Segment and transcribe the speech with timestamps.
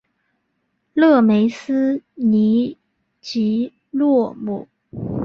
[0.95, 2.75] 勒梅斯尼
[3.21, 4.67] 吉洛姆。